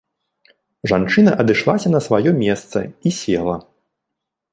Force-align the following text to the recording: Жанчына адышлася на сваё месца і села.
Жанчына 0.91 1.31
адышлася 1.43 1.87
на 1.95 1.99
сваё 2.07 2.31
месца 2.45 2.79
і 3.11 3.13
села. 3.19 3.57